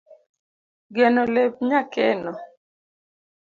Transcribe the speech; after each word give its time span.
geno 0.95 1.21
lep 1.33 1.53
nyakeno 1.67 2.31